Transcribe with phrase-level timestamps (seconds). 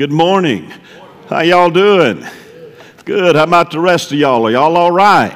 [0.00, 0.72] Good morning.
[1.28, 2.24] How y'all doing?
[3.04, 3.36] Good.
[3.36, 4.46] How about the rest of y'all?
[4.46, 5.30] Are y'all all right?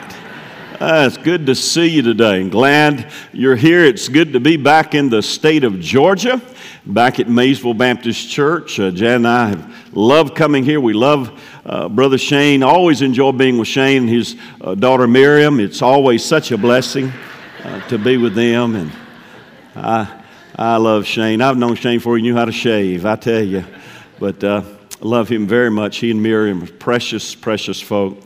[0.81, 2.41] Uh, it's good to see you today.
[2.41, 3.85] I'm glad you're here.
[3.85, 6.41] It's good to be back in the state of Georgia,
[6.87, 8.81] back at Maysville Baptist Church.
[8.81, 10.81] Uh, Jan and I have loved coming here.
[10.81, 12.63] We love uh, Brother Shane.
[12.63, 15.61] Always enjoy being with Shane and his uh, daughter Miriam.
[15.61, 17.13] It's always such a blessing
[17.65, 18.77] uh, to be with them.
[18.77, 18.93] And
[19.77, 20.23] I,
[20.57, 21.43] I love Shane.
[21.43, 23.63] I've known Shane before he knew how to shave, I tell you.
[24.19, 24.63] But uh,
[25.03, 25.99] I love him very much.
[25.99, 28.19] He and Miriam are precious, precious folk.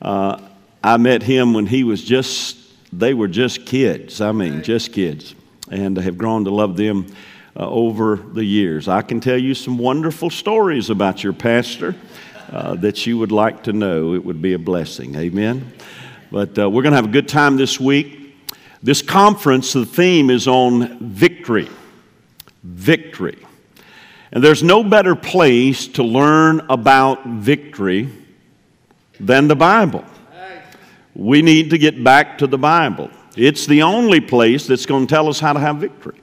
[0.00, 0.40] Uh,
[0.82, 2.56] I met him when he was just,
[2.92, 4.20] they were just kids.
[4.20, 5.34] I mean, just kids.
[5.70, 7.06] And I have grown to love them
[7.56, 8.88] uh, over the years.
[8.88, 11.94] I can tell you some wonderful stories about your pastor
[12.50, 14.14] uh, that you would like to know.
[14.14, 15.16] It would be a blessing.
[15.16, 15.72] Amen.
[16.30, 18.36] But uh, we're going to have a good time this week.
[18.82, 21.68] This conference, the theme is on victory.
[22.62, 23.38] Victory.
[24.36, 28.10] And there's no better place to learn about victory
[29.18, 30.04] than the Bible.
[31.14, 33.08] We need to get back to the Bible.
[33.34, 36.20] It's the only place that's going to tell us how to have victory.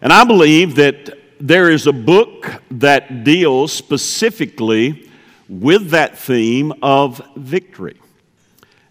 [0.00, 5.10] And I believe that there is a book that deals specifically
[5.50, 8.00] with that theme of victory.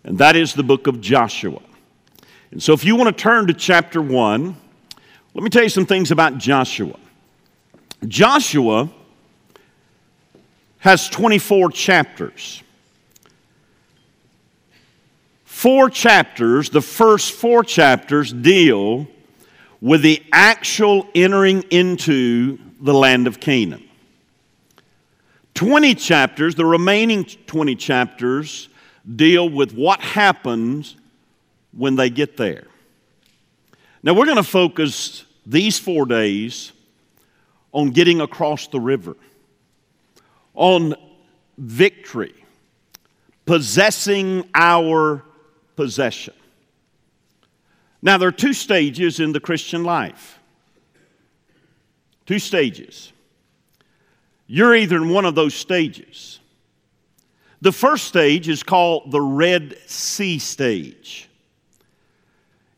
[0.04, 1.64] And that is the book of Joshua.
[2.52, 4.56] And so if you want to turn to chapter 1,
[5.34, 7.00] let me tell you some things about Joshua.
[8.06, 8.90] Joshua
[10.80, 12.62] has 24 chapters.
[15.46, 19.08] Four chapters, the first four chapters, deal
[19.82, 23.84] with the actual entering into the land of Canaan.
[25.56, 28.70] 20 chapters, the remaining 20 chapters,
[29.16, 30.96] deal with what happens
[31.76, 32.68] when they get there.
[34.04, 36.72] Now, we're going to focus these four days
[37.72, 39.16] on getting across the river,
[40.54, 40.96] on
[41.58, 42.34] victory,
[43.46, 45.24] possessing our
[45.76, 46.34] possession.
[48.02, 50.40] Now, there are two stages in the Christian life.
[52.26, 53.12] Two stages.
[54.48, 56.40] You're either in one of those stages.
[57.62, 61.27] The first stage is called the Red Sea stage.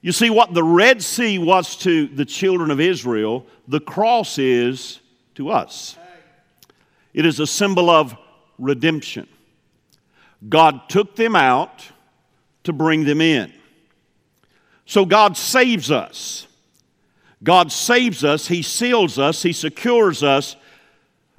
[0.01, 4.99] You see, what the Red Sea was to the children of Israel, the cross is
[5.35, 5.97] to us.
[7.13, 8.15] It is a symbol of
[8.57, 9.27] redemption.
[10.47, 11.83] God took them out
[12.63, 13.51] to bring them in.
[14.85, 16.47] So God saves us.
[17.43, 20.55] God saves us, He seals us, He secures us,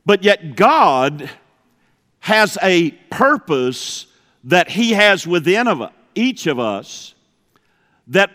[0.06, 1.28] but yet God
[2.20, 4.06] has a purpose
[4.44, 7.14] that He has within of each of us
[8.06, 8.30] that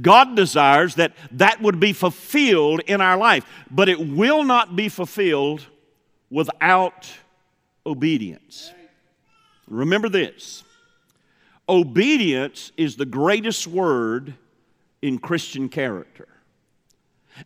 [0.00, 4.88] God desires that that would be fulfilled in our life, but it will not be
[4.88, 5.66] fulfilled
[6.30, 7.12] without
[7.84, 8.72] obedience.
[9.66, 10.64] Remember this
[11.68, 14.34] obedience is the greatest word
[15.02, 16.26] in Christian character.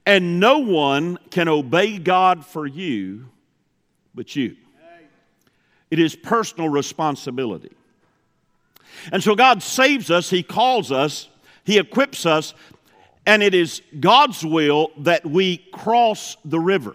[0.07, 3.27] And no one can obey God for you
[4.15, 4.57] but you.
[5.91, 7.73] It is personal responsibility.
[9.13, 11.29] And so God saves us, He calls us
[11.65, 12.55] he equips us,
[13.27, 16.95] and it is God's will that we cross the river.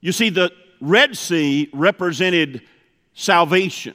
[0.00, 0.50] You see, the
[0.80, 2.62] Red Sea represented
[3.12, 3.94] salvation,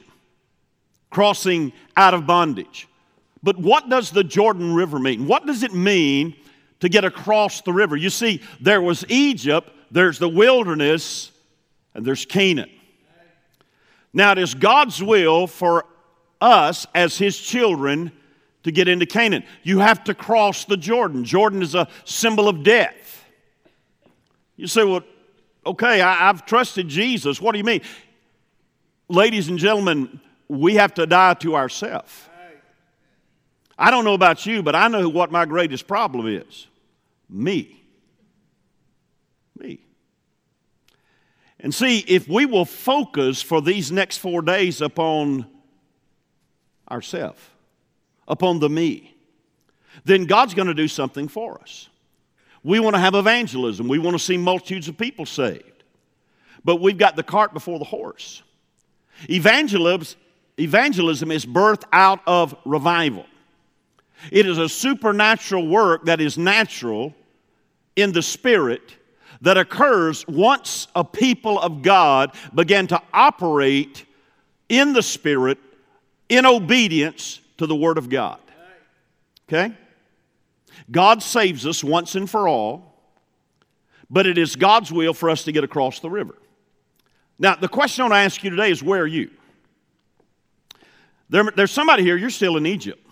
[1.10, 2.86] crossing out of bondage.
[3.42, 5.26] But what does the Jordan River mean?
[5.26, 6.36] What does it mean
[6.80, 7.96] to get across the river?
[7.96, 11.32] You see, there was Egypt, there's the wilderness,
[11.94, 12.70] and there's Canaan.
[14.12, 15.84] Now, it is God's will for
[16.40, 18.12] us as His children
[18.66, 19.44] to get into Canaan.
[19.62, 21.24] You have to cross the Jordan.
[21.24, 23.24] Jordan is a symbol of death.
[24.56, 25.04] You say, well,
[25.64, 27.40] okay, I, have trusted Jesus.
[27.40, 27.80] What do you mean?
[29.08, 32.12] Ladies and gentlemen, we have to die to ourselves.
[33.78, 36.66] I don't know about you, but I know what my greatest problem is
[37.30, 37.84] me.
[39.56, 39.78] Me.
[41.60, 45.46] And see, if we will focus for these next four days upon
[46.90, 47.40] ourselves,
[48.28, 49.16] upon the me,
[50.04, 51.88] then God's going to do something for us.
[52.62, 55.84] We want to have evangelism, we want to see multitudes of people saved.
[56.64, 58.42] But we've got the cart before the horse.
[59.30, 60.18] Evangelism,
[60.58, 63.24] evangelism is birthed out of revival.
[64.32, 67.14] It is a supernatural work that is natural
[67.94, 68.96] in the spirit
[69.42, 74.04] that occurs once a people of God begin to operate
[74.68, 75.58] in the spirit
[76.28, 78.40] in obedience to the Word of God.
[79.48, 79.74] Okay?
[80.90, 82.94] God saves us once and for all,
[84.10, 86.36] but it is God's will for us to get across the river.
[87.38, 89.30] Now, the question I want to ask you today is where are you?
[91.28, 93.04] There, there's somebody here, you're still in Egypt.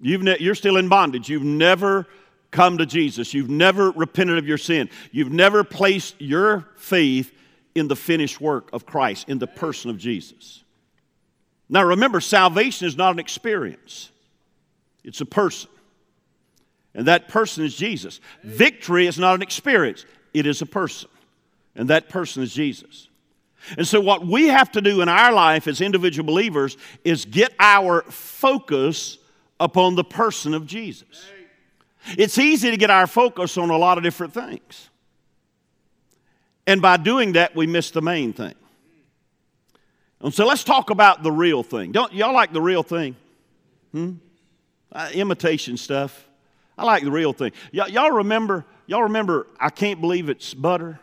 [0.00, 1.28] You've ne- you're still in bondage.
[1.28, 2.06] You've never
[2.50, 3.32] come to Jesus.
[3.32, 4.90] You've never repented of your sin.
[5.10, 7.32] You've never placed your faith
[7.74, 10.64] in the finished work of Christ, in the person of Jesus.
[11.68, 14.10] Now remember, salvation is not an experience,
[15.04, 15.70] it's a person.
[16.94, 18.20] And that person is Jesus.
[18.42, 21.10] Victory is not an experience, it is a person.
[21.74, 23.08] And that person is Jesus.
[23.76, 27.52] And so, what we have to do in our life as individual believers is get
[27.58, 29.18] our focus
[29.58, 31.26] upon the person of Jesus.
[32.16, 34.90] It's easy to get our focus on a lot of different things.
[36.66, 38.54] And by doing that, we miss the main thing.
[40.20, 41.92] And so let's talk about the real thing.
[41.92, 43.16] Don't y'all like the real thing?
[43.92, 44.14] Hmm?
[44.90, 46.26] Uh, imitation stuff.
[46.78, 47.52] I like the real thing.
[47.72, 48.64] Y- y'all remember?
[48.86, 49.46] Y'all remember?
[49.58, 51.00] I can't believe it's butter.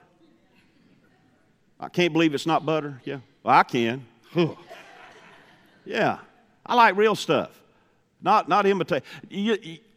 [1.79, 3.01] I can't believe it's not butter.
[3.03, 4.05] Yeah, well, I can.
[5.85, 6.19] yeah,
[6.65, 7.51] I like real stuff,
[8.21, 9.03] not not imitate.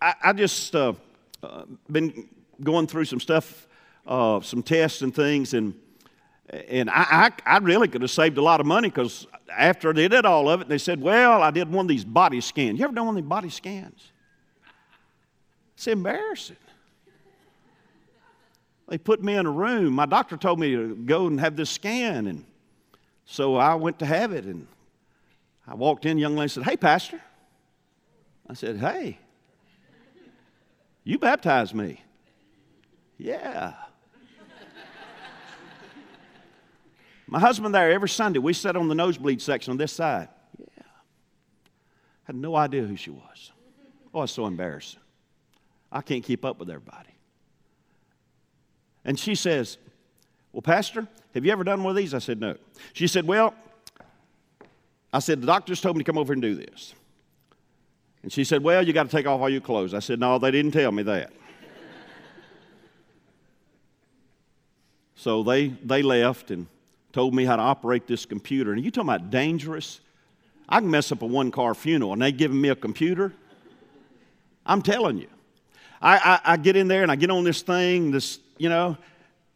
[0.02, 0.94] I, I just uh,
[1.42, 2.28] uh, been
[2.62, 3.68] going through some stuff,
[4.06, 5.74] uh, some tests and things, and
[6.50, 10.08] and I, I, I really could have saved a lot of money because after they
[10.08, 12.78] did all of it, they said, "Well, I did one of these body scans.
[12.78, 14.12] You ever done one of these body scans?
[15.74, 16.56] It's embarrassing."
[18.88, 19.94] They put me in a room.
[19.94, 22.44] My doctor told me to go and have this scan, and
[23.24, 24.44] so I went to have it.
[24.44, 24.68] And
[25.66, 27.20] I walked in, young lady said, Hey, Pastor.
[28.48, 29.18] I said, Hey,
[31.02, 32.02] you baptized me.
[33.18, 33.74] Yeah.
[37.28, 40.28] My husband there every Sunday, we sat on the nosebleed section on this side.
[40.58, 40.84] Yeah.
[42.24, 43.52] Had no idea who she was.
[44.14, 45.00] Oh, it's so embarrassing.
[45.90, 47.10] I can't keep up with everybody.
[49.04, 49.78] And she says,
[50.52, 52.14] Well, Pastor, have you ever done one of these?
[52.14, 52.56] I said, No.
[52.92, 53.54] She said, Well,
[55.12, 56.94] I said, The doctors told me to come over and do this.
[58.22, 59.94] And she said, Well, you got to take off all your clothes.
[59.94, 61.32] I said, No, they didn't tell me that.
[65.14, 66.66] so they, they left and
[67.16, 68.74] told me how to operate this computer.
[68.74, 70.00] And you talking about dangerous?
[70.68, 73.32] I can mess up a one car funeral and they giving me a computer.
[74.66, 75.28] I'm telling you.
[76.02, 78.98] I, I, I, get in there and I get on this thing, this you know,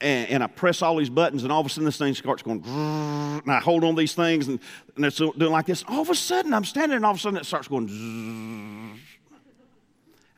[0.00, 2.42] and, and, I press all these buttons, and all of a sudden this thing starts
[2.42, 4.58] going, and I hold on these things, and,
[4.96, 5.84] and it's doing like this.
[5.86, 8.98] All of a sudden I'm standing, and all of a sudden it starts going, and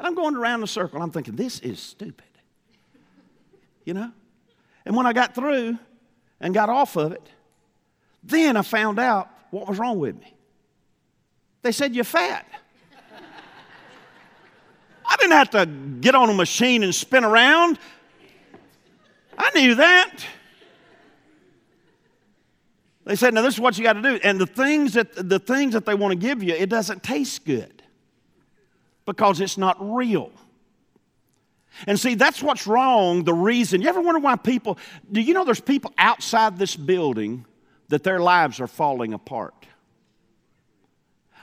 [0.00, 1.00] I'm going around the circle.
[1.00, 2.24] I'm thinking, this is stupid,
[3.84, 4.10] you know.
[4.84, 5.78] And when I got through
[6.42, 7.26] and got off of it,
[8.22, 10.34] then I found out what was wrong with me.
[11.62, 12.46] They said you're fat.
[15.06, 15.66] I didn't have to
[16.00, 17.78] get on a machine and spin around.
[19.38, 20.26] I knew that.
[23.04, 24.20] They said, now this is what you got to do.
[24.22, 27.44] And the things that the things that they want to give you, it doesn't taste
[27.44, 27.82] good
[29.06, 30.30] because it's not real.
[31.86, 33.24] And see, that's what's wrong.
[33.24, 33.82] The reason.
[33.82, 34.78] You ever wonder why people,
[35.10, 37.46] do you know there's people outside this building
[37.88, 39.54] that their lives are falling apart?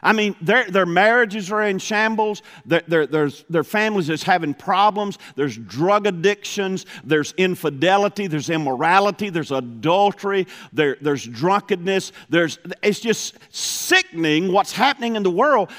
[0.01, 2.41] I mean, their, their marriages are in shambles.
[2.65, 5.17] Their, their, there's, their families is having problems.
[5.35, 6.85] There's drug addictions.
[7.03, 8.27] There's infidelity.
[8.27, 9.29] There's immorality.
[9.29, 10.47] There's adultery.
[10.71, 12.13] There, there's drunkenness.
[12.29, 15.69] There's, it's just sickening what's happening in the world.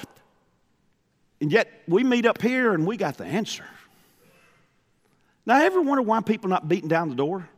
[1.40, 3.64] And yet we meet up here and we got the answer.
[5.46, 7.48] Now, ever wonder why people not beating down the door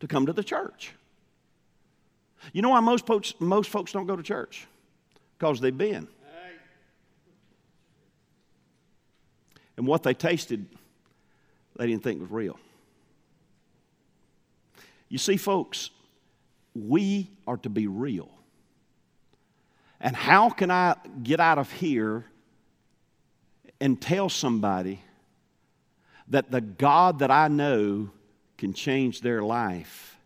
[0.00, 0.92] to come to the church?
[2.52, 4.66] You know why most folks, most folks don't go to church?
[5.38, 6.08] because they've been.
[9.76, 10.66] And what they tasted,
[11.76, 12.58] they didn't think was real.
[15.08, 15.90] You see, folks,
[16.74, 18.28] we are to be real.
[20.00, 22.24] And how can I get out of here
[23.80, 25.00] and tell somebody
[26.30, 28.10] that the God that I know
[28.56, 30.18] can change their life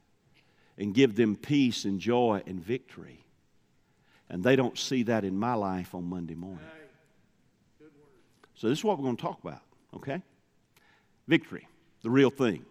[0.79, 3.25] and give them peace and joy and victory?
[4.29, 6.65] And they don't see that in my life on Monday morning.
[8.55, 9.61] So, this is what we're going to talk about,
[9.97, 10.23] okay?
[11.27, 11.67] Victory,
[12.03, 12.65] the real thing.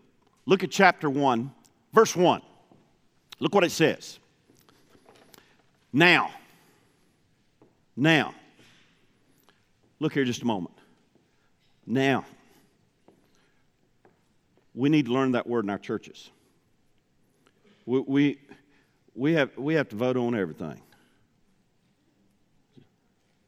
[0.45, 1.51] Look at chapter 1,
[1.93, 2.41] verse 1.
[3.39, 4.19] Look what it says.
[5.93, 6.31] Now,
[7.95, 8.33] now,
[9.99, 10.75] look here just a moment.
[11.85, 12.25] Now,
[14.73, 16.29] we need to learn that word in our churches.
[17.85, 18.39] We, we,
[19.15, 20.81] we, have, we have to vote on everything.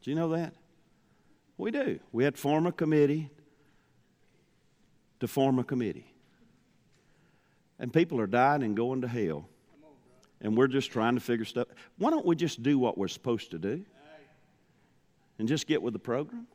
[0.02, 0.54] Do you know that?
[1.58, 2.00] We do.
[2.12, 3.30] We had to form a committee
[5.22, 6.14] to form a committee.
[7.80, 9.48] And people are dying and going to hell.
[10.42, 11.70] and we're just trying to figure stuff.
[11.98, 13.86] Why don't we just do what we're supposed to do
[15.40, 16.46] and just get with the program?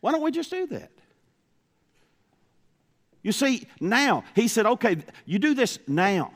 [0.00, 0.90] Why don't we just do that?
[3.22, 6.32] You see, now, he said, okay, you do this now.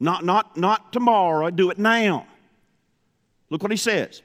[0.00, 2.26] Not, not, not tomorrow, do it now.
[3.48, 4.22] Look what he says.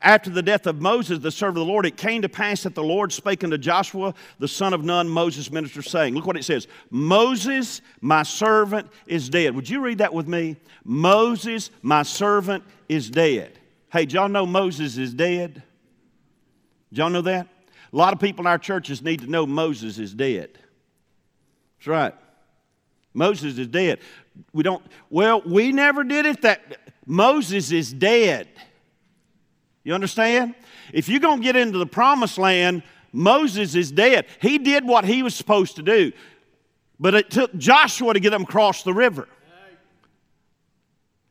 [0.00, 2.74] After the death of Moses, the servant of the Lord, it came to pass that
[2.74, 6.44] the Lord spake unto Joshua, the son of Nun, Moses' minister, saying, Look what it
[6.44, 9.54] says Moses, my servant, is dead.
[9.54, 10.56] Would you read that with me?
[10.84, 13.58] Moses, my servant, is dead.
[13.92, 15.62] Hey, y'all know Moses is dead?
[16.90, 17.48] Y'all know that?
[17.92, 20.58] A lot of people in our churches need to know Moses is dead.
[21.82, 22.14] That's right.
[23.12, 23.98] Moses is dead.
[24.52, 26.60] We don't, well, we never did it that
[27.06, 28.46] Moses is dead.
[29.82, 30.54] You understand?
[30.92, 34.26] If you're going to get into the promised land, Moses is dead.
[34.40, 36.12] He did what he was supposed to do,
[37.00, 39.26] but it took Joshua to get him across the river.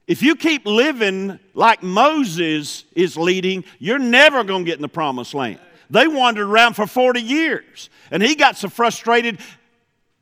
[0.05, 4.89] If you keep living like Moses is leading, you're never going to get in the
[4.89, 5.61] promised land.
[5.89, 9.39] They wandered around for 40 years, and he got so frustrated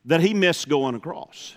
[0.04, 1.56] that he missed going across.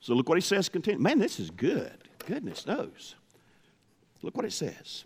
[0.00, 0.68] So look what he says.
[0.68, 1.00] Continue.
[1.00, 1.96] Man, this is good.
[2.26, 3.14] Goodness knows.
[4.22, 5.04] Look what it says.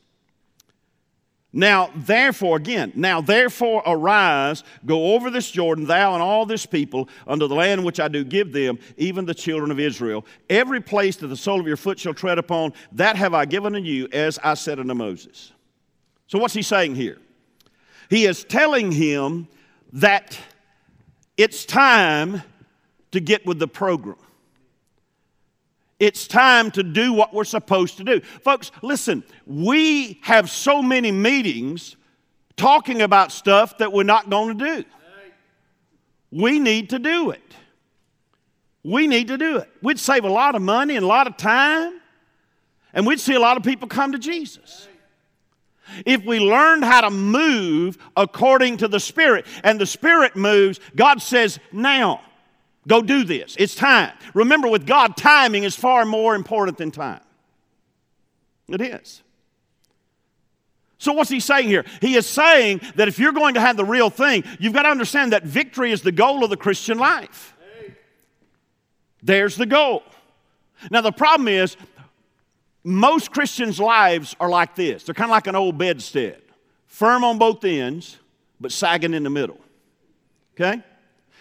[1.52, 7.08] Now, therefore, again, now therefore arise, go over this Jordan, thou and all this people,
[7.26, 10.26] unto the land which I do give them, even the children of Israel.
[10.50, 13.74] Every place that the sole of your foot shall tread upon, that have I given
[13.74, 15.52] unto you, as I said unto Moses.
[16.26, 17.18] So, what's he saying here?
[18.10, 19.48] He is telling him
[19.94, 20.38] that
[21.36, 22.42] it's time
[23.12, 24.16] to get with the program.
[25.98, 28.20] It's time to do what we're supposed to do.
[28.20, 31.96] Folks, listen, we have so many meetings
[32.56, 34.84] talking about stuff that we're not going to do.
[36.30, 37.40] We need to do it.
[38.82, 39.70] We need to do it.
[39.82, 42.00] We'd save a lot of money and a lot of time,
[42.92, 44.88] and we'd see a lot of people come to Jesus.
[46.04, 51.22] If we learned how to move according to the Spirit, and the Spirit moves, God
[51.22, 52.20] says, now.
[52.88, 53.56] Go do this.
[53.58, 54.12] It's time.
[54.32, 57.20] Remember, with God, timing is far more important than time.
[58.68, 59.22] It is.
[60.98, 61.84] So, what's he saying here?
[62.00, 64.88] He is saying that if you're going to have the real thing, you've got to
[64.88, 67.54] understand that victory is the goal of the Christian life.
[69.22, 70.04] There's the goal.
[70.90, 71.76] Now, the problem is,
[72.86, 76.40] most Christians' lives are like this they're kind of like an old bedstead,
[76.86, 78.16] firm on both ends,
[78.60, 79.58] but sagging in the middle.
[80.54, 80.82] Okay?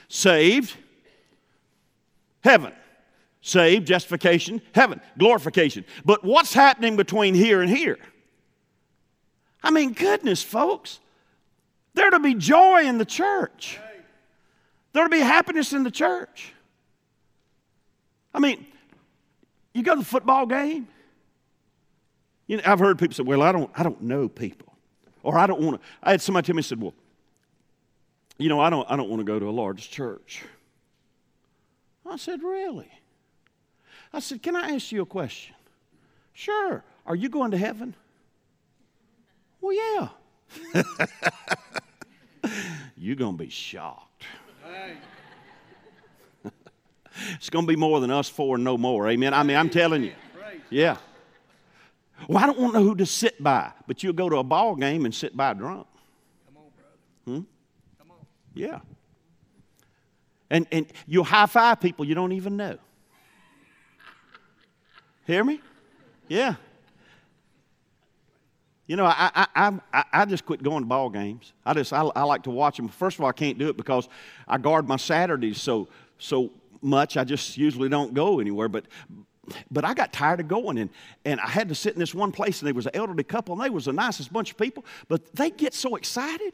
[0.09, 0.75] Saved,
[2.43, 2.73] heaven.
[3.41, 5.85] Saved, justification, heaven, glorification.
[6.03, 7.99] But what's happening between here and here?
[9.61, 10.99] I mean, goodness, folks.
[11.93, 13.79] There to be joy in the church.
[14.93, 16.53] There to be happiness in the church.
[18.33, 18.65] I mean,
[19.75, 20.87] you go to the football game.
[22.47, 24.73] You know, I've heard people say, "Well, I don't, I don't know people,"
[25.23, 26.93] or "I don't want to." I had somebody tell me, "said Well,
[28.37, 30.43] you know, I don't, I don't want to go to a large church."
[32.05, 32.89] I said, Really?
[34.13, 35.55] I said, Can I ask you a question?
[36.33, 36.83] Sure.
[37.05, 37.95] Are you going to heaven?
[39.61, 40.09] Well, yeah.
[42.97, 44.23] You're going to be shocked.
[47.33, 49.09] it's going to be more than us four and no more.
[49.09, 49.33] Amen.
[49.33, 50.13] I mean, I'm telling you.
[50.69, 50.97] Yeah.
[52.27, 54.43] Well, I don't want to know who to sit by, but you'll go to a
[54.43, 55.87] ball game and sit by drunk.
[56.47, 57.39] Come on, brother.
[57.39, 57.45] Hmm?
[57.99, 58.25] Come on.
[58.53, 58.79] Yeah.
[60.49, 62.77] And, and you'll high five people you don't even know.
[65.25, 65.59] Hear me?
[66.27, 66.55] Yeah.
[68.87, 71.53] You know, I, I, I, I just quit going to ball games.
[71.65, 72.87] I just I, I like to watch them.
[72.87, 74.07] First of all, I can't do it because
[74.47, 75.87] I guard my Saturdays so
[76.19, 77.17] so much.
[77.17, 78.69] I just usually don't go anywhere.
[78.69, 78.85] But
[79.71, 80.89] but I got tired of going and,
[81.23, 83.53] and I had to sit in this one place and there was an elderly couple
[83.53, 86.53] and they was the nicest bunch of people, but they get so excited.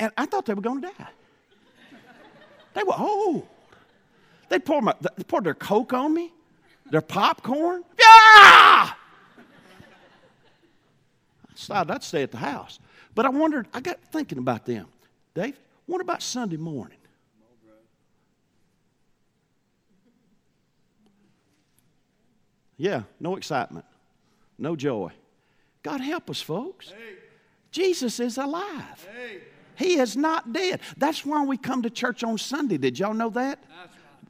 [0.00, 1.08] And I thought they were going to die.
[2.74, 3.46] They were old.
[4.48, 6.32] They poured, my, they poured their Coke on me,
[6.90, 7.84] their popcorn.
[7.98, 8.04] Yeah!
[8.06, 8.94] I
[11.54, 12.78] decided I'd stay at the house.
[13.14, 14.86] But I wondered, I got thinking about them.
[15.34, 16.98] Dave, what about Sunday morning?
[22.76, 23.84] Yeah, no excitement,
[24.58, 25.12] no joy.
[25.82, 26.88] God help us, folks.
[26.88, 27.16] Hey.
[27.70, 29.08] Jesus is alive.
[29.16, 29.40] Hey.
[29.74, 30.80] He is not dead.
[30.96, 32.78] That's why we come to church on Sunday.
[32.78, 33.58] Did y'all know that?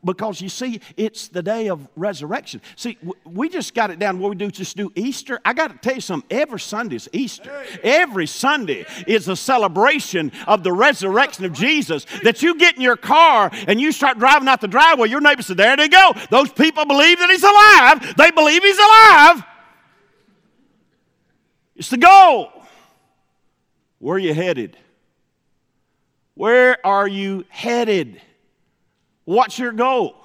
[0.05, 2.61] Because you see, it's the day of resurrection.
[2.77, 4.19] See, we just got it down.
[4.19, 5.41] What we do, just do Easter.
[5.45, 6.27] I got to tell you something.
[6.37, 7.65] Every Sunday is Easter.
[7.83, 12.05] Every Sunday is a celebration of the resurrection of Jesus.
[12.25, 15.43] That you get in your car and you start driving out the driveway, your neighbor
[15.43, 16.13] said, There they go.
[16.31, 18.17] Those people believe that he's alive.
[18.17, 19.45] They believe he's alive.
[21.77, 22.51] It's the goal.
[23.99, 24.77] Where are you headed?
[26.35, 28.21] Where are you headed?
[29.25, 30.17] What's your goal?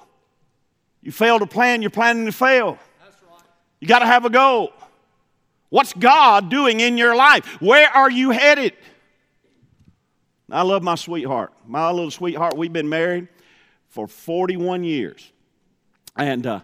[1.02, 2.72] You fail to plan, you're planning to fail.
[2.72, 3.42] Right.
[3.80, 4.72] You got to have a goal.
[5.70, 7.60] What's God doing in your life?
[7.60, 8.72] Where are you headed?
[10.50, 11.52] I love my sweetheart.
[11.66, 13.28] My little sweetheart, we've been married
[13.88, 15.30] for 41 years.
[16.16, 16.60] And uh,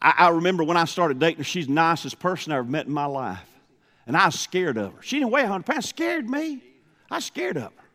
[0.00, 2.86] I, I, remember when I started dating her, she's the nicest person I ever met
[2.86, 3.48] in my life.
[4.06, 5.02] And I was scared of her.
[5.02, 6.62] She didn't weigh 100 pounds, scared me.
[7.10, 7.85] I was scared of her.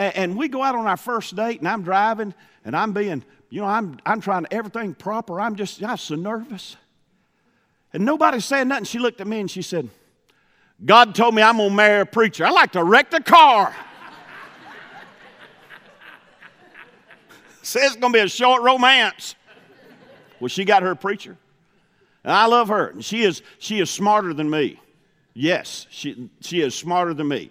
[0.00, 2.32] And, and we go out on our first date, and I'm driving,
[2.64, 5.38] and I'm being, you know, I'm, I'm trying everything proper.
[5.38, 6.78] I'm just, I'm so nervous.
[7.92, 8.84] And nobody's saying nothing.
[8.84, 9.90] She looked at me and she said,
[10.82, 12.46] God told me I'm going to marry a preacher.
[12.46, 13.74] I like to wreck the car.
[17.62, 19.34] Says it's going to be a short romance.
[20.38, 21.36] Well, she got her preacher.
[22.24, 22.86] And I love her.
[22.86, 24.80] And she is, she is smarter than me.
[25.34, 27.50] Yes, she, she is smarter than me.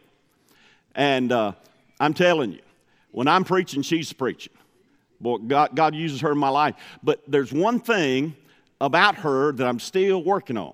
[0.96, 1.52] And uh,
[2.00, 2.62] I'm telling you,
[3.12, 4.54] when I'm preaching, she's preaching.
[5.22, 6.76] Boy, God, God uses her in my life.
[7.04, 8.36] But there's one thing
[8.80, 10.74] about her that I'm still working on.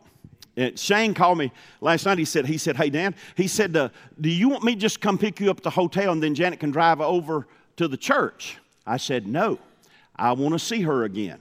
[0.57, 1.51] And Shane called me
[1.81, 2.17] last night.
[2.17, 3.89] He said, he said, hey, Dan, he said, uh,
[4.21, 6.33] do you want me to just come pick you up at the hotel and then
[6.33, 8.57] Janet can drive over to the church?
[8.85, 9.59] I said, no,
[10.15, 11.39] I want to see her again.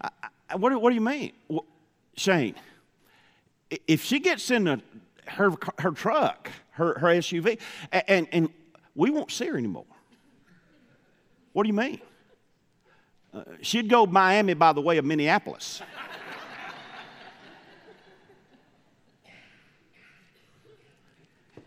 [0.00, 0.08] I,
[0.50, 1.32] I, what, what do you mean?
[1.46, 1.66] Well,
[2.16, 2.56] Shane,
[3.70, 4.80] if she gets in a,
[5.26, 7.58] her, her truck, her, her SUV,
[7.92, 8.48] and, and
[8.94, 9.84] we won't see her anymore.
[11.52, 12.00] What do you mean?
[13.32, 15.82] Uh, she'd go Miami by the way of Minneapolis.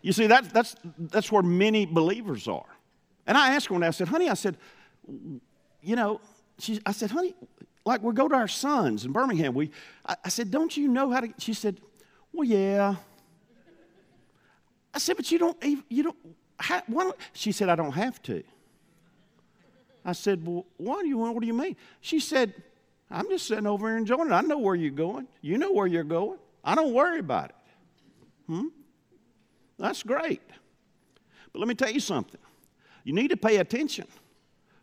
[0.02, 2.66] you see, that, that's, that's where many believers are.
[3.28, 4.58] And I asked her one day, I said, honey, I said,
[5.82, 6.20] you know,
[6.58, 7.36] she, I said, honey,
[7.86, 9.54] like we go to our sons in Birmingham.
[9.54, 9.72] We,
[10.06, 11.34] I, I said, don't you know how to?
[11.38, 11.80] She said,
[12.34, 12.96] well, yeah.
[14.94, 16.18] I said, but you don't even, you don't,
[16.60, 18.44] how, why she said, I don't have to.
[20.04, 21.76] I said, well, why do you what do you mean?
[22.02, 22.54] She said,
[23.10, 24.34] I'm just sitting over here enjoying it.
[24.34, 25.28] I know where you're going.
[25.42, 26.40] You know where you're going.
[26.64, 27.56] I don't worry about it.
[28.48, 28.68] Hmm?
[29.78, 30.42] That's great.
[31.52, 32.40] But let me tell you something.
[33.04, 34.08] You need to pay attention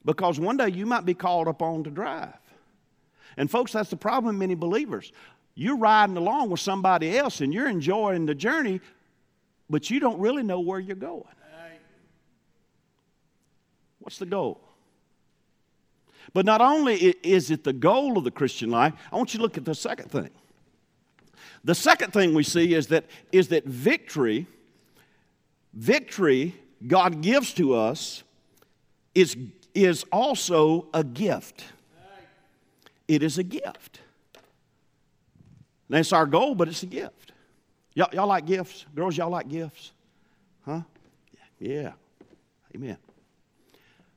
[0.04, 2.34] because one day you might be called upon to drive.
[3.36, 5.12] And folks, that's the problem many believers.
[5.60, 8.80] You're riding along with somebody else and you're enjoying the journey,
[9.68, 11.24] but you don't really know where you're going.
[13.98, 14.60] What's the goal?
[16.32, 16.94] But not only
[17.24, 19.74] is it the goal of the Christian life, I want you to look at the
[19.74, 20.30] second thing.
[21.64, 24.46] The second thing we see is that, is that victory,
[25.74, 26.54] victory
[26.86, 28.22] God gives to us
[29.12, 29.36] is,
[29.74, 31.64] is also a gift.
[33.08, 33.97] It is a gift.
[35.88, 37.32] That's our goal, but it's a gift.
[37.94, 38.84] Y'all, y'all like gifts?
[38.94, 39.92] Girls, y'all like gifts?
[40.64, 40.82] Huh?
[41.58, 41.92] Yeah.
[42.74, 42.98] Amen.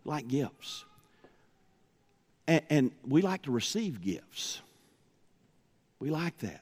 [0.05, 0.85] Like gifts.
[2.47, 4.61] And, and we like to receive gifts.
[5.99, 6.61] We like that.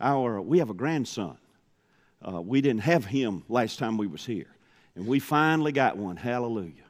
[0.00, 1.38] Our, we have a grandson.
[2.26, 4.48] Uh, we didn't have him last time we was here.
[4.94, 6.16] And we finally got one.
[6.16, 6.85] Hallelujah.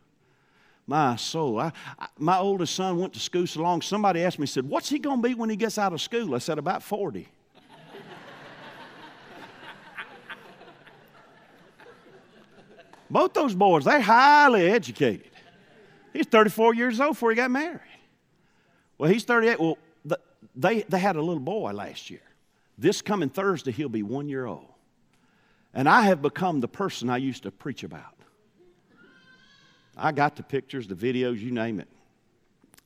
[0.87, 1.59] My soul.
[1.59, 4.89] I, I, my oldest son went to school so long, somebody asked me, said, What's
[4.89, 6.35] he going to be when he gets out of school?
[6.35, 7.29] I said, About 40.
[13.11, 15.31] Both those boys, they're highly educated.
[16.13, 17.81] He's 34 years old before he got married.
[18.97, 19.61] Well, he's 38.
[19.61, 20.21] Well, the,
[20.55, 22.23] they, they had a little boy last year.
[22.79, 24.69] This coming Thursday, he'll be one year old.
[25.75, 28.16] And I have become the person I used to preach about.
[29.97, 31.89] I got the pictures, the videos, you name it.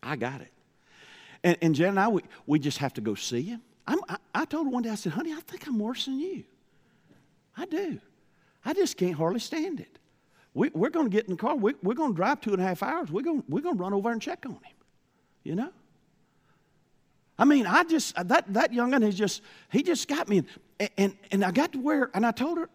[0.02, 0.52] I got it.
[1.42, 3.62] And, and Jen and I, we, we just have to go see him.
[3.86, 6.44] I, I told her one day, I said, honey, I think I'm worse than you.
[7.56, 7.98] I do.
[8.64, 9.98] I just can't hardly stand it.
[10.54, 11.56] We, are going to get in the car.
[11.56, 13.10] We, are going to drive two and a half hours.
[13.10, 14.76] We're going, we're to run over and check on him.
[15.42, 15.70] You know?
[17.38, 19.42] I mean, I just, that, that young'un has just,
[19.72, 20.44] he just got me.
[20.78, 22.68] And, and, and I got to where, and I told her,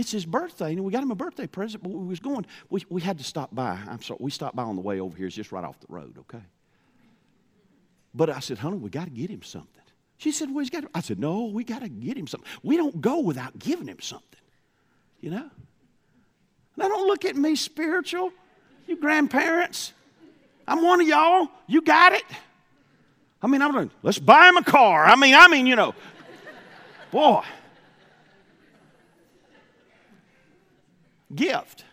[0.00, 2.84] it's his birthday, and we got him a birthday present, but we was going, we,
[2.88, 3.78] we had to stop by.
[3.86, 5.26] I'm sorry, we stopped by on the way over here.
[5.26, 6.42] It's just right off the road, okay?
[8.14, 9.70] But I said, honey, we got to get him something.
[10.16, 10.84] She said, well, he's got.
[10.94, 12.48] I said, no, we got to get him something.
[12.62, 14.40] We don't go without giving him something,
[15.20, 15.48] you know?
[16.76, 18.32] Now, don't look at me spiritual,
[18.86, 19.92] you grandparents.
[20.66, 21.48] I'm one of y'all.
[21.66, 22.24] You got it.
[23.42, 25.04] I mean, I'm like, let's buy him a car.
[25.04, 25.94] I mean, I mean, you know,
[27.10, 27.42] boy.
[31.34, 31.84] Gift.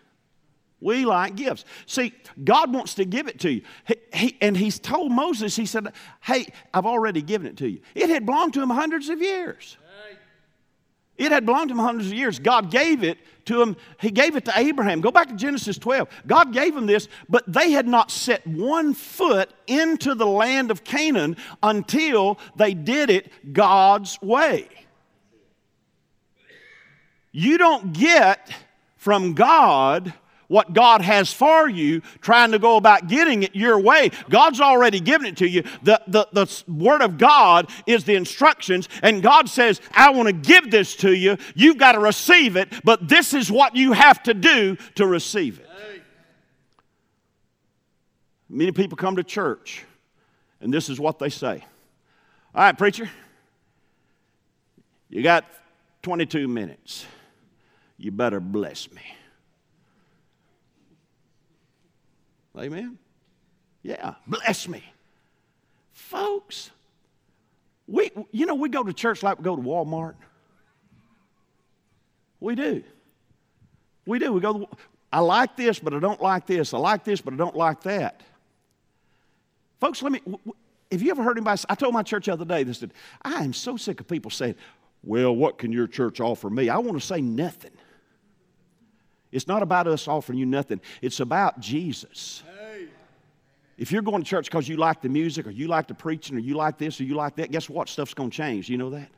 [0.80, 1.64] We like gifts.
[1.86, 3.62] See, God wants to give it to you.
[3.86, 7.80] He, he, and He's told Moses, He said, Hey, I've already given it to you.
[7.94, 9.76] It had belonged to Him hundreds of years.
[11.18, 12.38] It had belonged to him hundreds of years.
[12.38, 13.76] God gave it to him.
[14.00, 15.00] He gave it to Abraham.
[15.00, 16.08] Go back to Genesis 12.
[16.28, 20.84] God gave him this, but they had not set one foot into the land of
[20.84, 24.68] Canaan until they did it God's way.
[27.32, 28.48] You don't get
[29.08, 30.12] from God
[30.48, 34.10] what God has for you, trying to go about getting it your way.
[34.28, 35.62] God's already given it to you.
[35.82, 40.34] The, the, the Word of God is the instructions, and God says, I want to
[40.34, 41.38] give this to you.
[41.54, 45.58] You've got to receive it, but this is what you have to do to receive
[45.58, 45.66] it.
[48.50, 49.86] Many people come to church,
[50.60, 51.64] and this is what they say
[52.54, 53.08] All right, preacher,
[55.08, 55.46] you got
[56.02, 57.06] 22 minutes.
[57.98, 59.02] You better bless me.
[62.56, 62.98] Amen?
[63.82, 64.82] Yeah, bless me.
[65.92, 66.70] Folks,
[67.86, 70.14] we, you know, we go to church like we go to Walmart.
[72.40, 72.82] We do.
[74.06, 74.32] We do.
[74.32, 74.68] We go,
[75.12, 76.72] I like this, but I don't like this.
[76.72, 78.22] I like this, but I don't like that.
[79.80, 80.20] Folks, let me,
[80.90, 83.44] have you ever heard anybody, I told my church the other day, they said, I
[83.44, 84.56] am so sick of people saying,
[85.02, 86.68] well, what can your church offer me?
[86.68, 87.70] I want to say nothing.
[89.30, 92.42] It's not about us offering you nothing, it's about Jesus.
[93.76, 96.36] If you're going to church because you like the music or you like the preaching
[96.36, 97.88] or you like this or you like that, guess what?
[97.88, 98.68] Stuff's going to change.
[98.68, 99.08] You know that?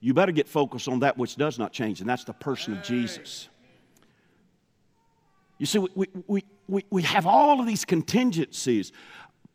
[0.00, 2.84] You better get focused on that which does not change, and that's the person of
[2.84, 3.48] Jesus.
[5.56, 8.92] You see, we, we, we, we have all of these contingencies.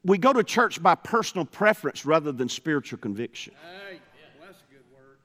[0.03, 3.53] We go to church by personal preference rather than spiritual conviction.
[3.61, 3.99] Hey,
[4.39, 5.17] well, that's a good word.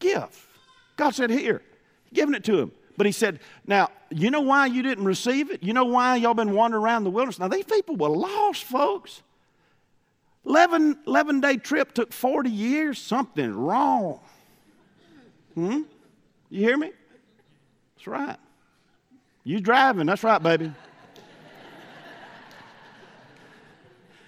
[0.00, 0.48] Give.
[0.96, 1.62] God said, Here,
[2.12, 2.72] giving it to him.
[3.00, 5.62] But he said, Now, you know why you didn't receive it?
[5.62, 7.38] You know why y'all been wandering around the wilderness?
[7.38, 9.22] Now, these people were lost, folks.
[10.44, 12.98] 11, 11 day trip took 40 years.
[12.98, 14.20] Something wrong.
[15.54, 15.84] Hmm?
[16.50, 16.92] You hear me?
[17.96, 18.36] That's right.
[19.44, 20.04] You driving.
[20.04, 20.70] That's right, baby.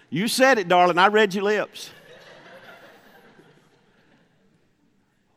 [0.08, 0.96] you said it, darling.
[0.96, 1.90] I read your lips.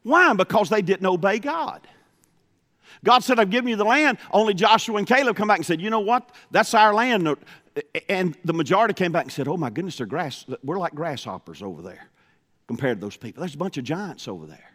[0.03, 0.33] Why?
[0.35, 1.85] Because they didn't obey God.
[3.05, 4.17] God said, I've given you the land.
[4.31, 6.29] Only Joshua and Caleb come back and said, You know what?
[6.51, 7.37] That's our land.
[8.09, 10.45] And the majority came back and said, Oh my goodness, they're grass.
[10.63, 12.07] We're like grasshoppers over there
[12.67, 13.41] compared to those people.
[13.41, 14.71] There's a bunch of giants over there.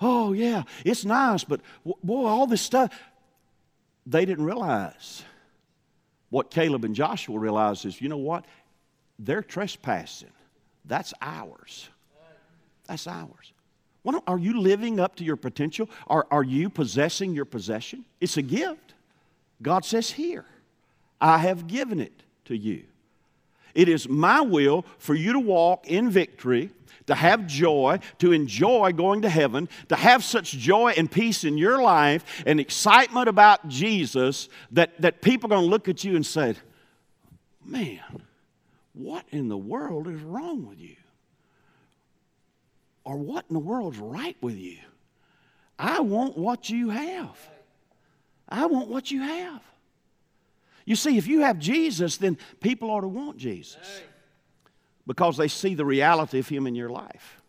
[0.00, 1.60] Oh, yeah, it's nice, but
[2.04, 2.92] boy, all this stuff.
[4.04, 5.24] They didn't realize
[6.30, 8.44] what Caleb and Joshua realized is, you know what?
[9.18, 10.30] They're trespassing.
[10.84, 11.88] That's ours.
[12.86, 13.52] That's ours
[14.26, 15.88] are you living up to your potential?
[16.06, 18.04] Are, are you possessing your possession?
[18.20, 18.94] It's a gift.
[19.62, 20.44] God says, Here,
[21.20, 22.84] I have given it to you.
[23.74, 26.70] It is my will for you to walk in victory,
[27.06, 31.58] to have joy, to enjoy going to heaven, to have such joy and peace in
[31.58, 36.16] your life and excitement about Jesus that, that people are going to look at you
[36.16, 36.54] and say,
[37.64, 38.00] Man,
[38.92, 40.96] what in the world is wrong with you?
[43.06, 44.78] Or what in the world's right with you?
[45.78, 47.38] I want what you have.
[48.48, 49.62] I want what you have.
[50.84, 54.02] You see, if you have Jesus, then people ought to want Jesus
[55.06, 57.40] because they see the reality of Him in your life.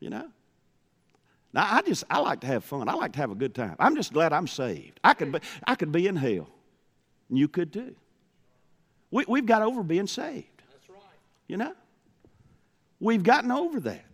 [0.00, 0.28] You know?
[1.52, 2.88] Now, I just, I like to have fun.
[2.88, 3.76] I like to have a good time.
[3.78, 4.98] I'm just glad I'm saved.
[5.02, 6.48] I could be, I could be in hell,
[7.28, 7.94] and you could too.
[9.12, 10.62] We, we've got over being saved.
[10.72, 11.00] That's right.
[11.46, 11.72] You know?
[12.98, 14.04] We've gotten over that.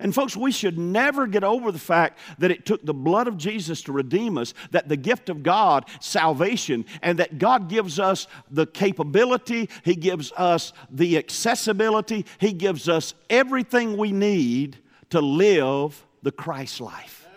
[0.00, 3.36] And, folks, we should never get over the fact that it took the blood of
[3.36, 8.26] Jesus to redeem us, that the gift of God, salvation, and that God gives us
[8.50, 14.78] the capability, He gives us the accessibility, He gives us everything we need
[15.10, 17.28] to live the Christ life.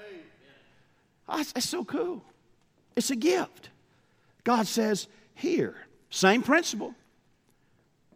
[1.28, 2.24] Ah, oh, that's, so cool.
[2.96, 3.70] It's a gift.
[4.44, 5.76] God says, here,
[6.10, 6.96] same principle.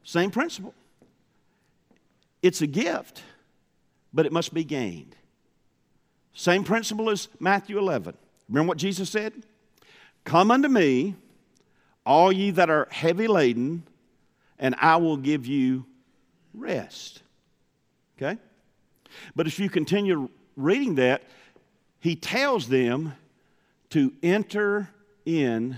[0.04, 0.74] Same principle.
[2.42, 3.24] It's a gift
[4.18, 5.16] but it must be gained.
[6.34, 8.18] Same principle as Matthew 11.
[8.50, 9.32] Remember what Jesus said?
[10.24, 11.14] Come unto me,
[12.04, 13.84] all ye that are heavy laden,
[14.58, 15.86] and I will give you
[16.56, 17.22] rest.
[18.18, 18.40] Okay?
[19.36, 21.22] But if you continue reading that,
[22.00, 23.14] he tells them
[23.92, 24.90] to enter
[25.28, 25.78] in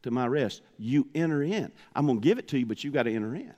[0.00, 0.62] to my rest.
[0.78, 1.72] You enter in.
[1.94, 3.52] I'm going to give it to you, but you've got to enter in.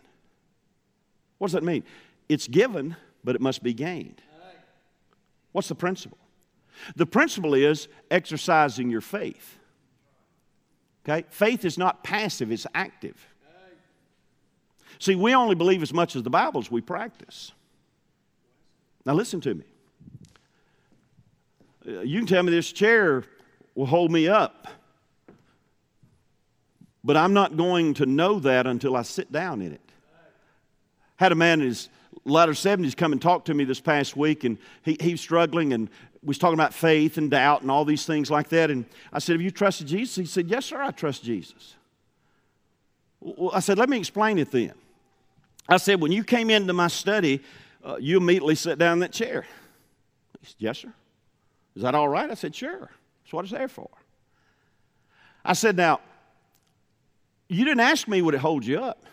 [1.38, 1.85] What does that mean?
[2.28, 4.22] It's given, but it must be gained.
[5.52, 6.18] What's the principle?
[6.96, 9.59] The principle is exercising your faith.
[11.04, 11.26] Okay?
[11.30, 13.26] Faith is not passive, it's active.
[14.98, 17.52] See, we only believe as much as the Bible as we practice.
[19.06, 19.64] Now, listen to me.
[21.88, 23.24] Uh, you can tell me this chair
[23.74, 24.68] will hold me up,
[27.02, 29.80] but I'm not going to know that until I sit down in it.
[31.16, 31.88] Had a man in his
[32.24, 35.72] latter 70s come and talk to me this past week, and he, he was struggling
[35.72, 35.88] and
[36.22, 38.70] was talking about faith and doubt and all these things like that.
[38.70, 40.16] And I said, Have you trusted Jesus?
[40.16, 41.76] He said, Yes, sir, I trust Jesus.
[43.20, 44.72] Well, I said, Let me explain it then.
[45.68, 47.40] I said, When you came into my study,
[47.85, 49.46] uh, you immediately sat down in that chair.
[50.40, 50.92] He said, Yes, sir.
[51.76, 52.30] Is that all right?
[52.30, 52.90] I said, Sure.
[53.22, 53.88] That's what it's there for.
[55.44, 56.00] I said, Now,
[57.48, 59.04] you didn't ask me would it hold you up.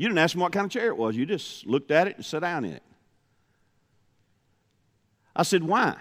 [0.00, 1.14] You didn't ask me what kind of chair it was.
[1.14, 2.82] You just looked at it and sat down in it.
[5.36, 5.94] I said, Why?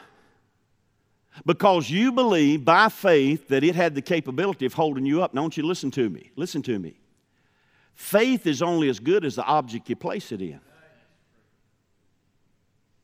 [1.45, 5.33] Because you believe by faith that it had the capability of holding you up.
[5.33, 6.31] Don't you listen to me?
[6.37, 6.97] Listen to me.
[7.93, 10.61] Faith is only as good as the object you place it in.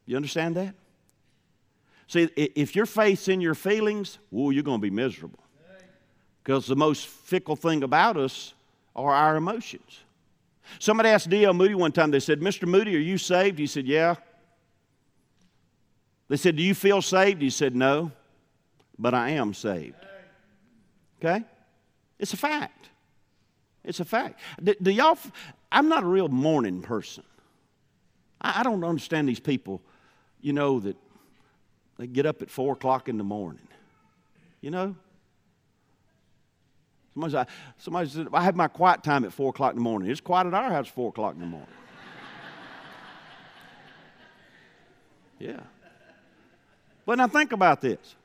[0.05, 0.75] You understand that?
[2.07, 5.43] See, if your faith's in your feelings, whoa, you're going to be miserable.
[6.41, 8.53] Because the most fickle thing about us
[8.95, 10.04] are our emotions.
[10.79, 11.53] Somebody asked D.L.
[11.53, 12.67] Moody one time, they said, Mr.
[12.67, 13.59] Moody, are you saved?
[13.59, 14.15] He said, Yeah.
[16.27, 17.41] They said, Do you feel saved?
[17.41, 18.11] He said, No,
[18.97, 19.95] but I am saved.
[21.19, 21.43] Okay?
[22.19, 22.89] It's a fact.
[23.83, 24.39] It's a fact.
[24.63, 25.17] Do, do y'all,
[25.71, 27.23] I'm not a real morning person.
[28.41, 29.81] I, I don't understand these people,
[30.41, 30.97] you know, that
[31.97, 33.67] they get up at four o'clock in the morning.
[34.61, 34.95] You know?
[37.15, 37.47] Somebody said,
[37.77, 40.11] somebody said, I have my quiet time at four o'clock in the morning.
[40.11, 41.69] It's quiet at our house at four o'clock in the morning.
[45.39, 45.61] yeah.
[47.05, 48.15] But now think about this.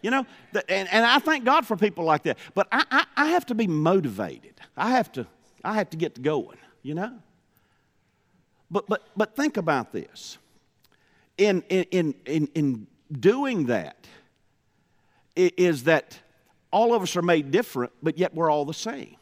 [0.00, 0.26] You know,
[0.68, 2.38] and, and I thank God for people like that.
[2.54, 4.54] But I, I, I have to be motivated.
[4.76, 5.26] I have to,
[5.62, 7.18] I have to get going, you know?
[8.70, 10.38] But, but, but think about this.
[11.36, 14.06] In, in, in, in doing that,
[15.36, 16.18] is that
[16.70, 19.16] all of us are made different, but yet we're all the same.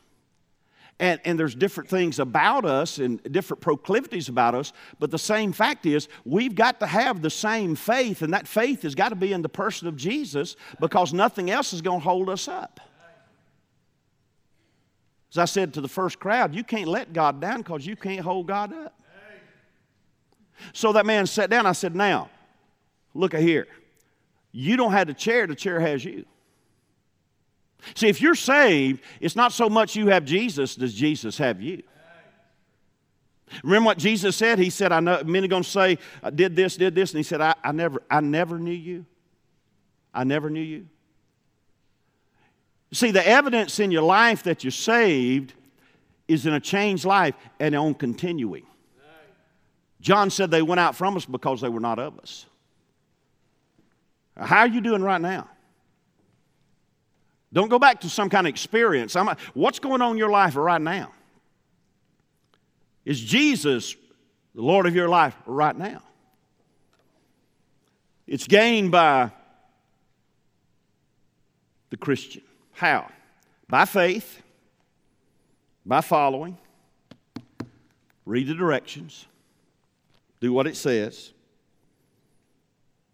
[0.99, 5.53] And, and there's different things about us and different proclivities about us, but the same
[5.53, 9.15] fact is we've got to have the same faith, and that faith has got to
[9.17, 12.81] be in the person of Jesus because nothing else is going to hold us up.
[15.33, 18.21] As I said to the first crowd, you can't let God down because you can't
[18.21, 18.95] hold God up.
[20.73, 21.67] So that man sat down.
[21.67, 22.31] I said, Now,
[23.13, 23.67] look at here.
[24.53, 26.25] You don't have the chair, the chair has you.
[27.95, 31.83] See, if you're saved, it's not so much you have Jesus, does Jesus have you?
[33.63, 34.59] Remember what Jesus said?
[34.59, 37.41] He said, I know many to say, I did this, did this, and he said,
[37.41, 39.07] I, I, never, I never knew you.
[40.13, 40.89] I never knew you.
[42.93, 45.53] See, the evidence in your life that you're saved
[46.29, 48.67] is in a changed life and on continuing.
[50.01, 52.47] John said they went out from us because they were not of us.
[54.37, 55.49] How are you doing right now?
[57.57, 59.17] Don't go back to some kind of experience.
[59.17, 61.11] I'm, what's going on in your life right now?
[63.03, 63.97] Is Jesus
[64.55, 66.03] the Lord of your life right now?
[68.27, 69.31] It's gained by
[71.89, 72.43] the Christian.
[72.73, 73.11] How?
[73.71, 74.43] By faith,
[75.87, 76.59] by following,
[78.27, 79.25] read the directions,
[80.41, 81.33] do what it says.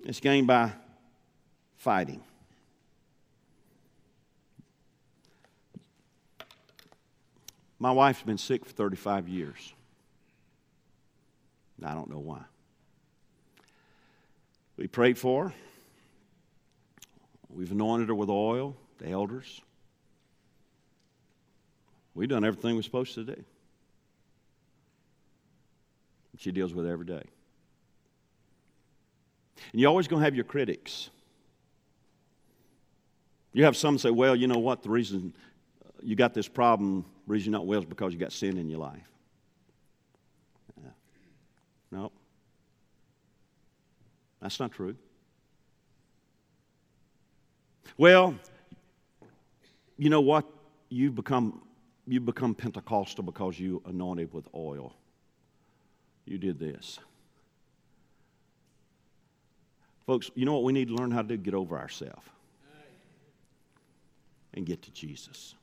[0.05, 0.72] It's gained by
[1.76, 2.24] fighting.
[7.83, 9.73] My wife's been sick for 35 years.
[11.85, 12.38] I don't know why.
[14.77, 15.55] We prayed for her.
[17.51, 19.61] We've anointed her with oil, the elders.
[22.14, 23.45] We've done everything we're supposed to do.
[26.38, 27.25] She deals with it every day.
[29.73, 31.11] And you're always going to have your critics.
[33.53, 34.85] You have some say, well, you know what?
[34.85, 35.35] The reason
[35.85, 38.68] uh, you got this problem, reason you're not well is because you got sin in
[38.68, 39.08] your life.
[41.90, 42.11] No.
[44.40, 44.96] That's not true.
[47.98, 48.35] Well,
[49.98, 50.46] you know what?
[50.88, 51.62] You've become,
[52.06, 54.94] you've become Pentecostal because you anointed with oil.
[56.24, 56.98] You did this.
[60.06, 61.37] Folks, you know what we need to learn how to do?
[61.37, 62.26] Get over ourselves.
[64.54, 65.54] and get to Jesus.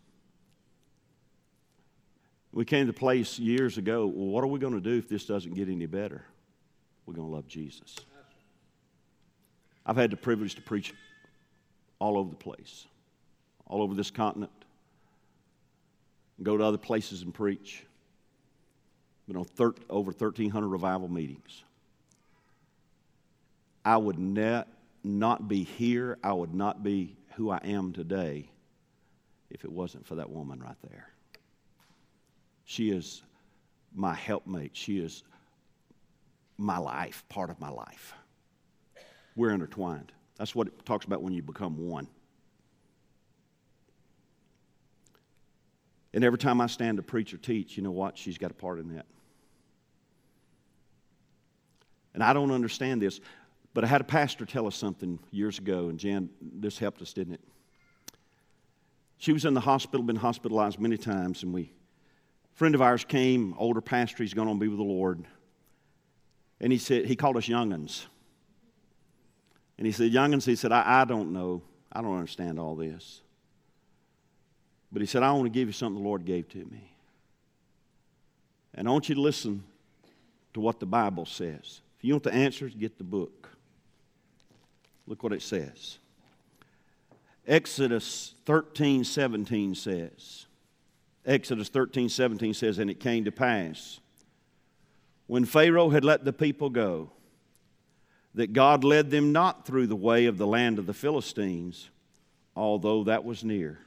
[2.59, 5.23] We came to place years ago, well, what are we going to do if this
[5.23, 6.25] doesn't get any better?
[7.05, 7.95] We're going to love Jesus.
[9.85, 10.93] I've had the privilege to preach
[11.99, 12.85] all over the place,
[13.65, 14.51] all over this continent,
[16.43, 17.85] go to other places and preach.
[19.25, 21.63] Been on thir- over 1,300 revival meetings.
[23.85, 24.65] I would ne-
[25.05, 28.49] not be here, I would not be who I am today
[29.49, 31.07] if it wasn't for that woman right there.
[32.69, 33.23] She is
[33.95, 34.77] my helpmate.
[34.77, 35.23] She is
[36.55, 38.13] my life, part of my life.
[39.35, 40.11] We're intertwined.
[40.37, 42.07] That's what it talks about when you become one.
[46.13, 48.19] And every time I stand to preach or teach, you know what?
[48.19, 49.07] She's got a part in that.
[52.13, 53.19] And I don't understand this,
[53.73, 57.13] but I had a pastor tell us something years ago, and Jan, this helped us,
[57.13, 57.41] didn't it?
[59.17, 61.71] She was in the hospital, been hospitalized many times, and we
[62.59, 65.23] friend of ours came, older pastor, he's going to be with the Lord.
[66.59, 68.03] And he said, he called us youngins.
[69.77, 71.61] And he said, youngins, he said, I, I don't know.
[71.89, 73.21] I don't understand all this.
[74.91, 76.91] But he said, I want to give you something the Lord gave to me.
[78.73, 79.63] And I want you to listen
[80.53, 81.79] to what the Bible says.
[81.97, 83.47] If you want the answers, get the book.
[85.07, 85.97] Look what it says.
[87.47, 90.45] Exodus 13 17 says,
[91.29, 93.99] Exodus 13, 17 says, And it came to pass,
[95.27, 97.11] when Pharaoh had let the people go,
[98.33, 101.91] that God led them not through the way of the land of the Philistines,
[102.55, 103.79] although that was near.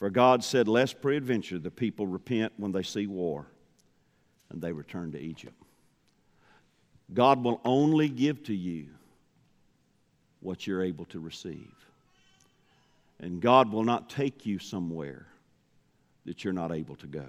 [0.00, 3.46] For God said, Lest peradventure the people repent when they see war,
[4.50, 5.62] and they return to Egypt.
[7.14, 8.88] God will only give to you
[10.40, 11.72] what you're able to receive.
[13.20, 15.28] And God will not take you somewhere
[16.28, 17.24] that you're not able to go.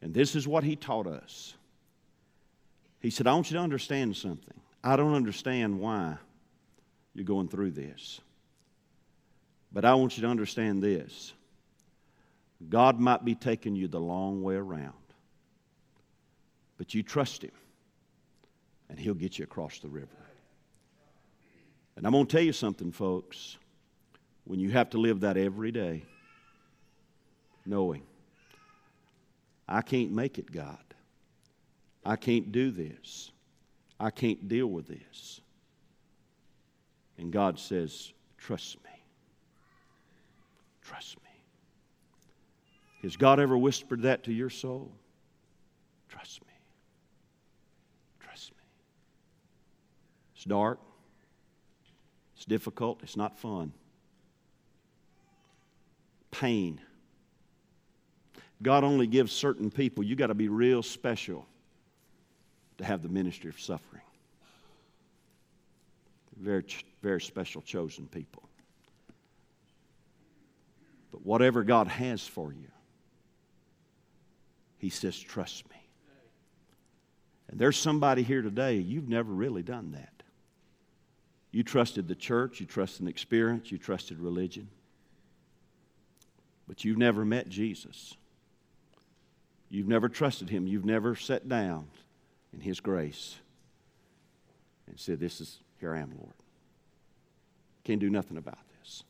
[0.00, 1.54] And this is what he taught us.
[3.00, 4.58] He said, I want you to understand something.
[4.82, 6.16] I don't understand why
[7.14, 8.22] you're going through this.
[9.70, 11.34] But I want you to understand this
[12.66, 14.94] God might be taking you the long way around,
[16.78, 17.52] but you trust Him,
[18.88, 20.08] and He'll get you across the river.
[21.96, 23.58] And I'm going to tell you something, folks.
[24.46, 26.04] When you have to live that every day,
[27.66, 28.02] knowing
[29.68, 30.78] I can't make it, God.
[32.04, 33.30] I can't do this.
[33.98, 35.40] I can't deal with this.
[37.16, 38.90] And God says, Trust me.
[40.82, 41.30] Trust me.
[43.02, 44.92] Has God ever whispered that to your soul?
[46.10, 46.52] Trust me.
[48.20, 48.64] Trust me.
[50.34, 50.78] It's dark.
[52.36, 53.00] It's difficult.
[53.02, 53.72] It's not fun.
[56.30, 56.80] Pain
[58.64, 60.02] God only gives certain people.
[60.02, 61.46] You got to be real special
[62.78, 64.02] to have the ministry of suffering.
[66.40, 66.64] Very,
[67.02, 68.42] very special, chosen people.
[71.12, 72.70] But whatever God has for you,
[74.78, 75.76] He says, trust me.
[77.48, 80.22] And there's somebody here today, you've never really done that.
[81.52, 84.68] You trusted the church, you trusted experience, you trusted religion,
[86.66, 88.16] but you've never met Jesus.
[89.74, 90.68] You've never trusted Him.
[90.68, 91.88] You've never sat down
[92.52, 93.34] in His grace
[94.86, 96.34] and said, This is, here I am, Lord.
[97.82, 99.02] Can't do nothing about this.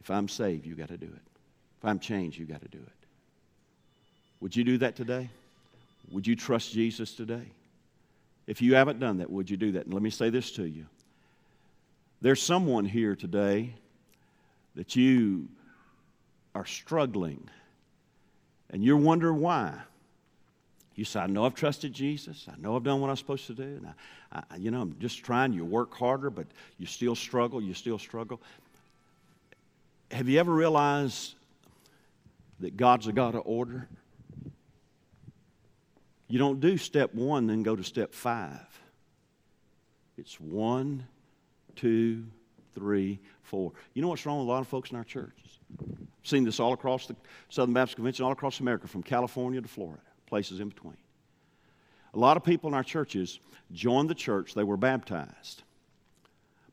[0.00, 1.22] If I'm saved, you got to do it.
[1.78, 3.06] If I'm changed, you got to do it.
[4.40, 5.30] Would you do that today?
[6.10, 7.46] Would you trust Jesus today?
[8.48, 9.84] If you haven't done that, would you do that?
[9.84, 10.86] And let me say this to you.
[12.20, 13.74] There's someone here today
[14.74, 15.46] that you
[16.56, 17.48] are struggling
[18.70, 19.74] and you're wondering why.
[20.94, 22.46] You say, I know I've trusted Jesus.
[22.50, 23.62] I know I've done what I'm supposed to do.
[23.62, 23.94] And
[24.32, 25.52] I, I, you know, I'm just trying.
[25.52, 27.62] You work harder, but you still struggle.
[27.62, 28.40] You still struggle.
[30.10, 31.34] Have you ever realized
[32.60, 33.88] that God's a God of order?
[36.26, 38.66] You don't do step one, then go to step five.
[40.18, 41.06] It's one,
[41.76, 42.24] two,
[42.78, 43.72] three, four.
[43.94, 45.58] You know what's wrong with a lot of folks in our churches?
[46.22, 47.16] seen this all across the
[47.48, 50.96] Southern Baptist Convention, all across America, from California to Florida, places in between.
[52.14, 53.38] A lot of people in our churches
[53.72, 55.62] joined the church, they were baptized.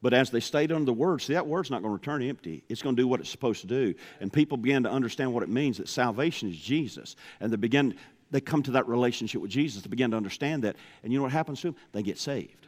[0.02, 2.64] But as they stayed under the word, see, that word's not going to return empty.
[2.70, 3.96] It's going to do what it's supposed to do.
[4.20, 7.16] And people began to understand what it means that salvation is Jesus.
[7.40, 7.96] And they begin,
[8.30, 9.82] they come to that relationship with Jesus.
[9.82, 10.76] They begin to understand that.
[11.02, 11.76] And you know what happens to them?
[11.92, 12.68] They get saved.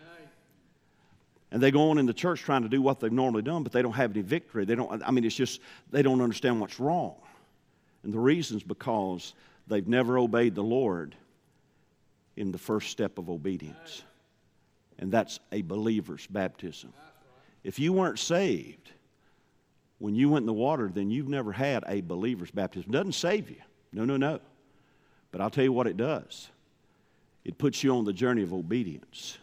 [1.51, 3.71] And they go on in the church trying to do what they've normally done, but
[3.71, 4.65] they don't have any victory.
[4.65, 7.15] They don't, I mean, it's just they don't understand what's wrong.
[8.03, 9.33] And the reason's because
[9.67, 11.15] they've never obeyed the Lord
[12.35, 14.03] in the first step of obedience.
[14.99, 16.93] And that's a believer's baptism.
[17.63, 18.91] If you weren't saved
[19.99, 22.91] when you went in the water, then you've never had a believer's baptism.
[22.91, 23.61] It doesn't save you.
[23.91, 24.39] No, no, no.
[25.31, 26.49] But I'll tell you what it does
[27.43, 29.37] it puts you on the journey of obedience.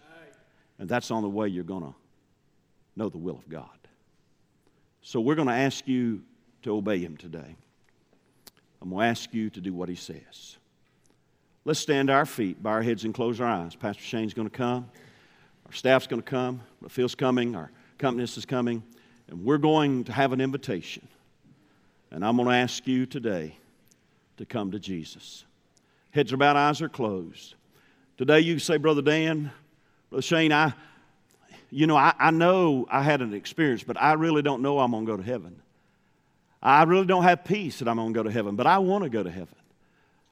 [0.78, 1.94] And that's on the way you're going to
[2.96, 3.68] know the will of God.
[5.02, 6.22] So we're going to ask you
[6.62, 7.56] to obey Him today.
[8.80, 10.56] I'm going to ask you to do what He says.
[11.64, 13.74] Let's stand our feet, bow our heads, and close our eyes.
[13.74, 14.90] Pastor Shane's going to come.
[15.66, 16.60] Our staff's going to come.
[16.88, 17.56] Phil's coming.
[17.56, 18.82] Our accompanist is coming.
[19.28, 21.08] And we're going to have an invitation.
[22.10, 23.56] And I'm going to ask you today
[24.36, 25.44] to come to Jesus.
[26.10, 27.54] Heads are bowed, eyes are closed.
[28.16, 29.50] Today you say, Brother Dan,
[30.20, 30.72] Shane, I,
[31.70, 34.90] you know, I, I know I had an experience, but I really don't know I'm
[34.90, 35.60] going to go to heaven.
[36.62, 39.04] I really don't have peace that I'm going to go to heaven, but I want
[39.04, 39.54] to go to heaven.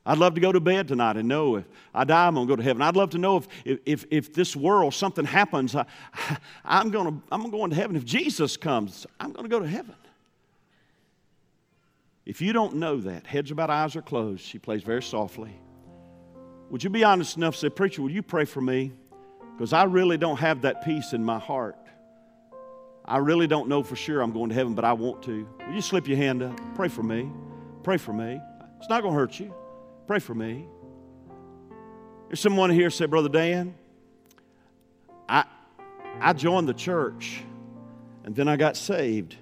[0.05, 1.65] I'd love to go to bed tonight and know if
[1.95, 2.83] I die, I'm going to go to heaven.
[2.83, 5.87] I'd love to know if, if, if this world, something happens, I,
[6.65, 7.95] I'm, going to, I'm going to heaven.
[7.95, 9.95] If Jesus comes, I'm going to go to heaven.
[12.25, 14.45] If you don't know that, heads about, eyes are closed.
[14.45, 15.61] She plays very softly.
[16.71, 18.93] Would you be honest enough to say, Preacher, will you pray for me?
[19.53, 21.77] Because I really don't have that peace in my heart.
[23.05, 25.47] I really don't know for sure I'm going to heaven, but I want to.
[25.67, 26.59] Will you slip your hand up?
[26.75, 27.31] Pray for me.
[27.83, 28.41] Pray for me.
[28.79, 29.53] It's not going to hurt you.
[30.07, 30.67] Pray for me.
[32.29, 33.75] There's someone here say, Brother Dan,
[35.29, 35.45] I,
[36.21, 37.43] I joined the church
[38.25, 39.37] and then I got saved.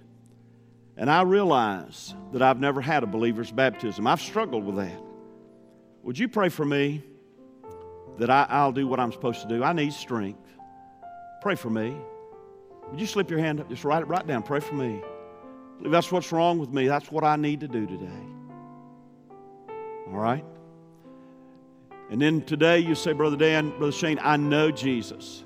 [0.97, 4.07] And I realize that I've never had a believer's baptism.
[4.07, 5.01] I've struggled with that.
[6.03, 7.03] Would you pray for me?
[8.21, 9.65] That I, will do what I'm supposed to do.
[9.65, 10.47] I need strength.
[11.41, 11.97] Pray for me.
[12.91, 13.69] Would you slip your hand up?
[13.71, 14.43] Just write it right down.
[14.43, 15.01] Pray for me.
[15.87, 16.87] That's what's wrong with me.
[16.87, 18.27] That's what I need to do today.
[20.09, 20.45] All right?
[22.11, 25.43] And then today you say, Brother Dan, Brother Shane, I know Jesus,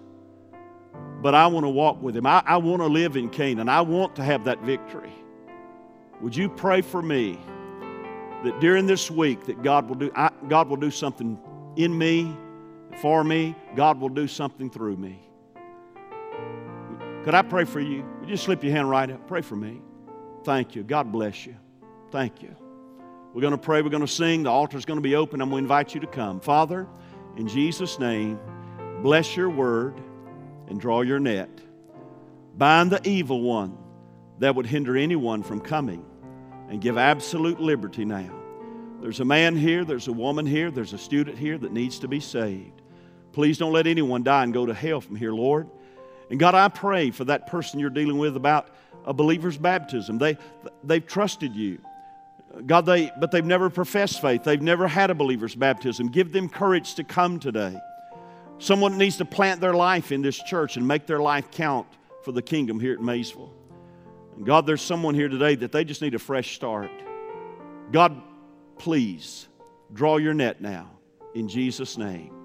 [1.22, 2.26] but I want to walk with him.
[2.26, 3.68] I, I want to live in Canaan.
[3.68, 5.12] I want to have that victory.
[6.20, 7.38] Would you pray for me
[8.42, 11.38] that during this week that God will do, I, God will do something
[11.76, 12.36] in me
[12.98, 15.20] for me, God will do something through me.
[17.24, 18.04] Could I pray for you?
[18.20, 19.26] Would you slip your hand right up?
[19.26, 19.80] Pray for me.
[20.44, 20.82] Thank you.
[20.82, 21.56] God bless you.
[22.10, 22.54] Thank you.
[23.32, 23.82] We're going to pray.
[23.82, 24.42] We're going to sing.
[24.42, 25.40] The altar's going to be open.
[25.40, 26.38] I'm going to invite you to come.
[26.38, 26.86] Father,
[27.36, 28.38] in Jesus' name,
[29.02, 30.00] bless your word
[30.68, 31.48] and draw your net.
[32.56, 33.76] Bind the evil one
[34.38, 36.04] that would hinder anyone from coming
[36.68, 38.32] and give absolute liberty now.
[39.00, 42.08] There's a man here, there's a woman here, there's a student here that needs to
[42.08, 42.73] be saved.
[43.34, 45.68] Please don't let anyone die and go to hell from here, Lord.
[46.30, 48.68] And God, I pray for that person you're dealing with about
[49.04, 50.18] a believer's baptism.
[50.18, 50.38] They,
[50.84, 51.80] they've trusted you.
[52.64, 54.44] God, they, but they've never professed faith.
[54.44, 56.10] They've never had a believer's baptism.
[56.10, 57.76] Give them courage to come today.
[58.60, 61.88] Someone needs to plant their life in this church and make their life count
[62.22, 63.52] for the kingdom here at Maysville.
[64.36, 66.90] And God, there's someone here today that they just need a fresh start.
[67.90, 68.22] God,
[68.78, 69.48] please
[69.92, 70.88] draw your net now
[71.34, 72.43] in Jesus' name.